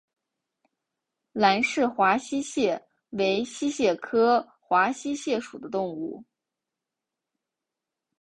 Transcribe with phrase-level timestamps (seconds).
[1.31, 6.23] 兰氏华溪蟹为溪蟹科华溪蟹属的动物。